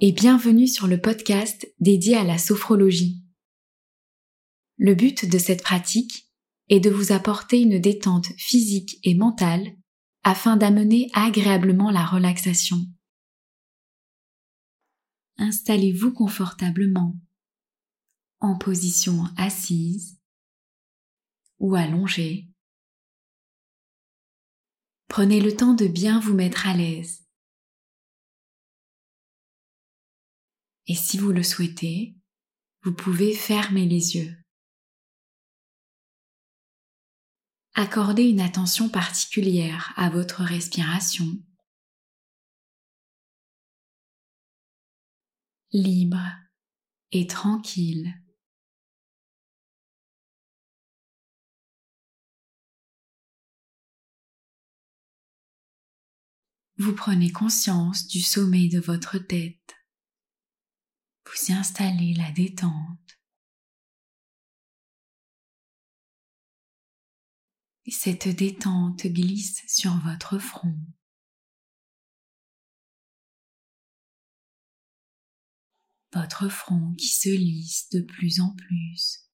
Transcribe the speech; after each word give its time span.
et 0.00 0.12
bienvenue 0.12 0.68
sur 0.68 0.86
le 0.86 1.00
podcast 1.00 1.66
dédié 1.80 2.16
à 2.16 2.24
la 2.24 2.36
sophrologie. 2.36 3.24
Le 4.76 4.94
but 4.94 5.24
de 5.24 5.38
cette 5.38 5.62
pratique 5.62 6.30
est 6.68 6.80
de 6.80 6.90
vous 6.90 7.12
apporter 7.12 7.62
une 7.62 7.78
détente 7.78 8.26
physique 8.36 8.98
et 9.04 9.14
mentale 9.14 9.74
afin 10.22 10.58
d'amener 10.58 11.08
agréablement 11.14 11.90
la 11.90 12.04
relaxation. 12.04 12.78
Installez-vous 15.38 16.12
confortablement 16.12 17.16
en 18.40 18.58
position 18.58 19.24
assise 19.38 20.18
ou 21.58 21.74
allongée. 21.74 22.50
Prenez 25.08 25.40
le 25.40 25.56
temps 25.56 25.72
de 25.72 25.86
bien 25.86 26.20
vous 26.20 26.34
mettre 26.34 26.66
à 26.66 26.74
l'aise. 26.74 27.25
Et 30.88 30.94
si 30.94 31.18
vous 31.18 31.32
le 31.32 31.42
souhaitez, 31.42 32.16
vous 32.82 32.94
pouvez 32.94 33.34
fermer 33.34 33.86
les 33.86 34.16
yeux. 34.16 34.36
Accordez 37.74 38.22
une 38.22 38.40
attention 38.40 38.88
particulière 38.88 39.92
à 39.96 40.08
votre 40.08 40.42
respiration. 40.42 41.26
Libre 45.72 46.24
et 47.12 47.26
tranquille. 47.26 48.14
Vous 56.78 56.94
prenez 56.94 57.32
conscience 57.32 58.06
du 58.06 58.20
sommet 58.20 58.68
de 58.68 58.80
votre 58.80 59.18
tête 59.18 59.75
vous 61.26 61.52
installez 61.52 62.14
la 62.14 62.30
détente. 62.32 63.18
Et 67.84 67.90
cette 67.90 68.28
détente 68.28 69.06
glisse 69.06 69.62
sur 69.68 69.96
votre 70.00 70.38
front. 70.38 70.76
Votre 76.12 76.48
front 76.48 76.94
qui 76.94 77.08
se 77.08 77.28
lisse 77.28 77.88
de 77.90 78.00
plus 78.00 78.40
en 78.40 78.54
plus. 78.54 79.30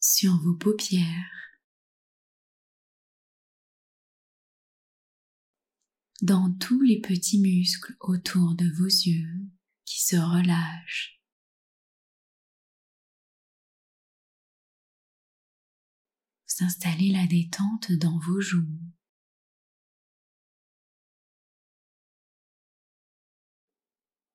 Sur 0.00 0.36
vos 0.42 0.54
paupières. 0.54 1.51
Dans 6.22 6.52
tous 6.52 6.80
les 6.80 7.00
petits 7.00 7.40
muscles 7.40 7.96
autour 7.98 8.54
de 8.54 8.70
vos 8.76 8.86
yeux 8.86 9.40
qui 9.84 10.00
se 10.00 10.14
relâchent. 10.14 11.20
Vous 16.46 16.64
installez 16.64 17.10
la 17.10 17.26
détente 17.26 17.90
dans 17.90 18.18
vos 18.20 18.40
joues. 18.40 18.78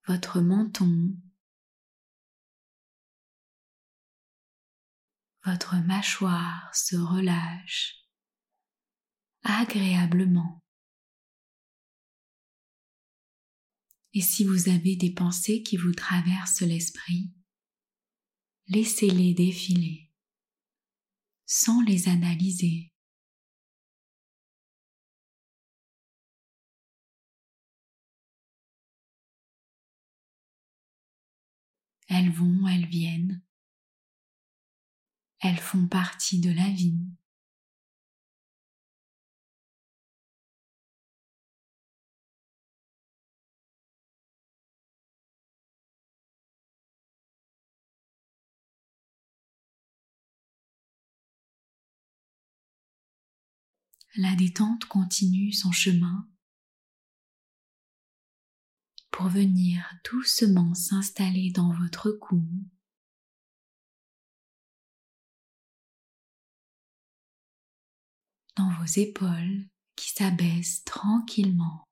Votre 0.08 0.42
menton, 0.42 1.16
votre 5.46 5.76
mâchoire 5.76 6.70
se 6.74 6.98
relâche 6.98 8.06
agréablement. 9.44 10.67
Et 14.18 14.22
si 14.22 14.44
vous 14.44 14.68
avez 14.68 14.96
des 14.96 15.12
pensées 15.12 15.62
qui 15.62 15.78
vous 15.78 15.94
traversent 15.94 16.64
l'esprit, 16.64 17.32
laissez-les 18.66 19.36
défiler 19.36 20.12
sans 21.46 21.84
les 21.84 22.10
analyser. 22.10 22.92
Elles 32.08 32.32
vont, 32.32 32.68
elles 32.68 32.88
viennent. 32.88 33.44
Elles 35.42 35.60
font 35.60 35.88
partie 35.88 36.40
de 36.40 36.50
la 36.50 36.72
vie. 36.72 37.06
La 54.18 54.36
détente 54.36 54.86
continue 54.86 55.52
son 55.54 55.72
chemin 55.72 56.28
pour 59.12 59.28
venir 59.30 59.84
doucement 60.10 60.74
s'installer 60.74 61.52
dans 61.52 61.72
votre 61.72 62.12
cou. 62.12 62.44
dans 68.56 68.72
vos 68.72 69.00
épaules 69.00 69.70
qui 69.96 70.10
s'abaissent 70.10 70.84
tranquillement. 70.84 71.88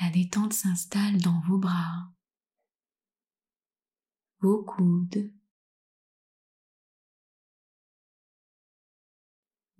La 0.00 0.08
détente 0.10 0.52
s'installe 0.52 1.20
dans 1.20 1.40
vos 1.40 1.58
bras, 1.58 2.12
vos 4.38 4.62
coudes, 4.62 5.32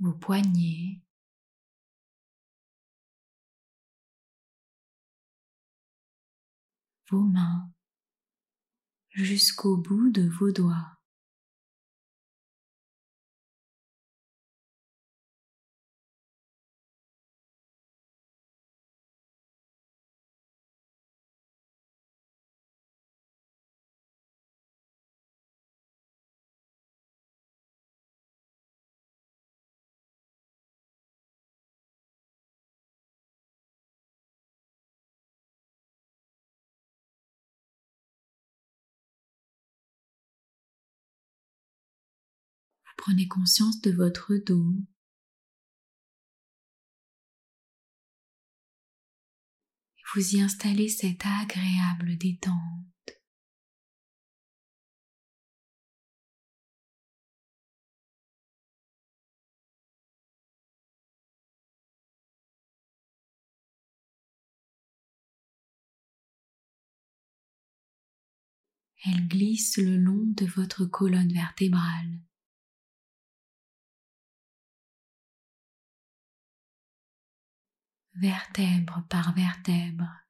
vos 0.01 0.15
poignets, 0.15 1.01
vos 7.11 7.21
mains 7.21 7.71
jusqu'au 9.11 9.77
bout 9.79 10.11
de 10.11 10.29
vos 10.29 10.53
doigts. 10.53 10.96
Prenez 42.97 43.29
conscience 43.29 43.81
de 43.83 43.93
votre 43.93 44.35
dos. 44.37 44.75
Vous 50.15 50.37
y 50.37 50.41
installez 50.41 50.89
cette 50.89 51.27
agréable 51.27 52.17
détente. 52.17 52.55
Elle 69.05 69.29
glisse 69.29 69.77
le 69.77 69.99
long 69.99 70.25
de 70.35 70.47
votre 70.47 70.85
colonne 70.87 71.33
vertébrale. 71.33 72.19
Vertèbre 78.19 79.05
par 79.09 79.35
vertèbre. 79.35 80.27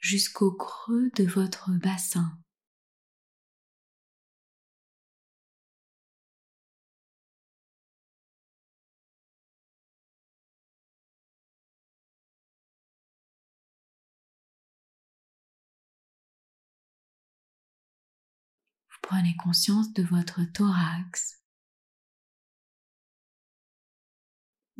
jusqu'au 0.00 0.50
creux 0.50 1.10
de 1.14 1.24
votre 1.24 1.70
bassin. 1.70 2.36
Prenez 19.10 19.34
conscience 19.34 19.92
de 19.92 20.04
votre 20.04 20.44
thorax, 20.52 21.42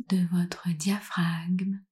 de 0.07 0.25
votre 0.27 0.69
diaphragme 0.69 1.83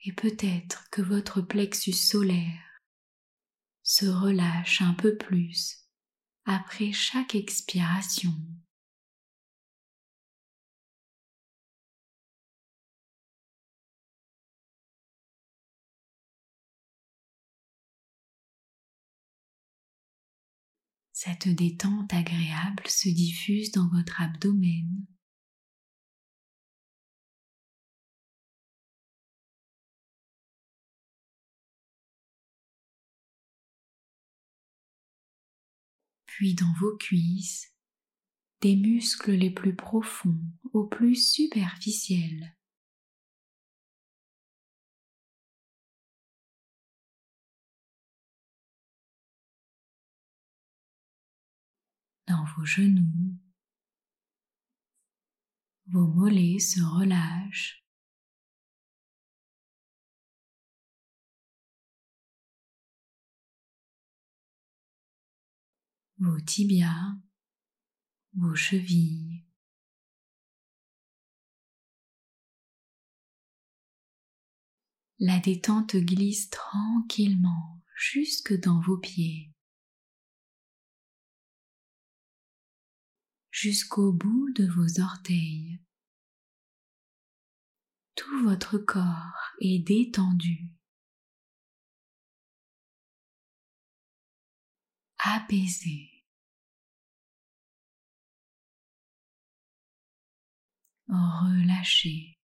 et 0.00 0.14
peut-être 0.14 0.88
que 0.88 1.02
votre 1.02 1.42
plexus 1.42 1.92
solaire 1.92 2.80
se 3.82 4.06
relâche 4.06 4.80
un 4.80 4.94
peu 4.94 5.18
plus 5.18 5.86
après 6.46 6.92
chaque 6.92 7.34
expiration. 7.34 8.32
Cette 21.20 21.48
détente 21.48 22.14
agréable 22.14 22.86
se 22.86 23.08
diffuse 23.08 23.72
dans 23.72 23.88
votre 23.88 24.22
abdomen. 24.22 25.04
Puis 36.26 36.54
dans 36.54 36.72
vos 36.78 36.96
cuisses, 36.98 37.74
des 38.60 38.76
muscles 38.76 39.32
les 39.32 39.50
plus 39.50 39.74
profonds 39.74 40.38
aux 40.72 40.86
plus 40.86 41.16
superficiels. 41.16 42.57
Vos 52.56 52.64
genoux. 52.64 53.36
Vos 55.86 56.06
mollets 56.06 56.58
se 56.58 56.80
relâchent. 56.80 57.84
Vos 66.18 66.40
tibias, 66.40 67.16
vos 68.34 68.56
chevilles. 68.56 69.44
La 75.20 75.40
détente 75.40 75.96
glisse 75.96 76.48
tranquillement 76.50 77.82
jusque 77.96 78.52
dans 78.60 78.80
vos 78.80 78.98
pieds. 78.98 79.52
Jusqu'au 83.60 84.12
bout 84.12 84.52
de 84.54 84.66
vos 84.68 85.00
orteils. 85.00 85.80
Tout 88.14 88.44
votre 88.44 88.78
corps 88.78 89.52
est 89.60 89.80
détendu, 89.80 90.70
apaisé. 95.18 96.14
relâché. 101.08 102.38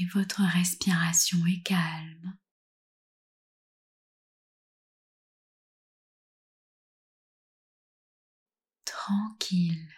Et 0.00 0.04
votre 0.06 0.42
respiration 0.42 1.44
est 1.46 1.62
calme. 1.62 2.38
Tranquille. 9.08 9.88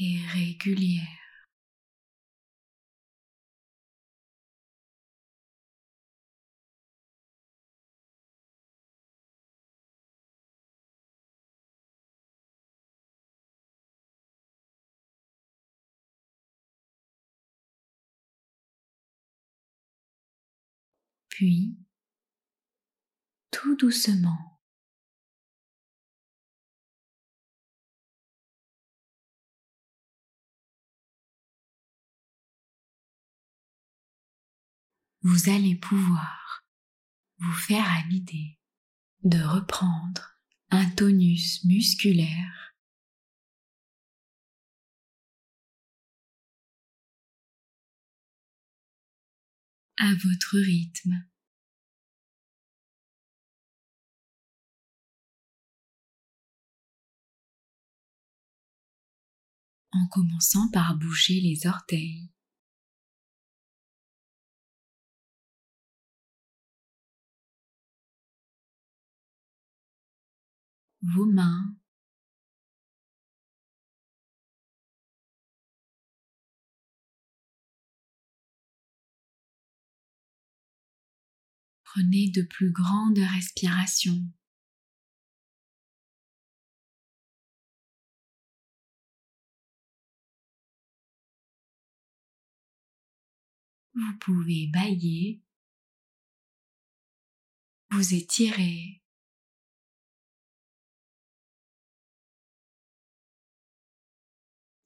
et 0.00 0.20
régulière. 0.32 1.27
Puis, 21.38 21.78
tout 23.52 23.76
doucement, 23.76 24.60
vous 35.22 35.48
allez 35.48 35.76
pouvoir 35.76 36.64
vous 37.36 37.52
faire 37.52 37.84
à 37.84 38.02
de 39.22 39.40
reprendre 39.40 40.40
un 40.70 40.90
tonus 40.90 41.64
musculaire 41.64 42.67
à 49.98 50.14
votre 50.14 50.58
rythme. 50.58 51.24
En 59.92 60.06
commençant 60.08 60.70
par 60.70 60.96
bouger 60.96 61.40
les 61.40 61.66
orteils. 61.66 62.30
Vos 71.02 71.26
mains 71.26 71.77
Prenez 81.92 82.30
de 82.30 82.42
plus 82.42 82.70
grandes 82.70 83.18
respirations. 83.18 84.22
Vous 93.94 94.18
pouvez 94.20 94.66
bailler, 94.66 95.42
vous 97.90 98.14
étirer, 98.14 99.02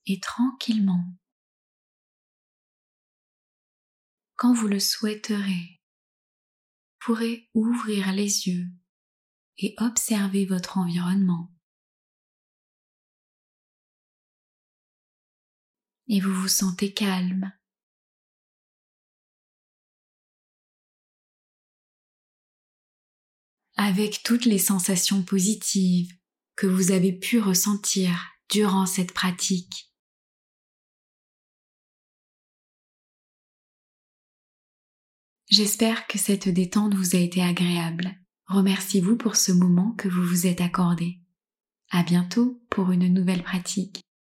et 0.06 0.20
tranquillement, 0.20 1.18
quand 4.36 4.54
vous 4.54 4.68
le 4.68 4.78
souhaiterez, 4.78 5.81
pourrez 7.04 7.50
ouvrir 7.54 8.12
les 8.12 8.46
yeux 8.46 8.68
et 9.58 9.74
observer 9.78 10.44
votre 10.44 10.78
environnement. 10.78 11.52
Et 16.06 16.20
vous 16.20 16.32
vous 16.32 16.48
sentez 16.48 16.92
calme. 16.92 17.52
Avec 23.76 24.22
toutes 24.22 24.44
les 24.44 24.58
sensations 24.58 25.24
positives 25.24 26.16
que 26.54 26.68
vous 26.68 26.92
avez 26.92 27.12
pu 27.12 27.40
ressentir 27.40 28.36
durant 28.48 28.86
cette 28.86 29.12
pratique. 29.12 29.91
J'espère 35.52 36.06
que 36.06 36.16
cette 36.16 36.48
détente 36.48 36.94
vous 36.94 37.14
a 37.14 37.18
été 37.18 37.42
agréable. 37.42 38.14
Remerciez-vous 38.46 39.16
pour 39.16 39.36
ce 39.36 39.52
moment 39.52 39.92
que 39.98 40.08
vous 40.08 40.24
vous 40.24 40.46
êtes 40.46 40.62
accordé. 40.62 41.18
À 41.90 42.02
bientôt 42.02 42.64
pour 42.70 42.90
une 42.90 43.12
nouvelle 43.12 43.42
pratique. 43.42 44.00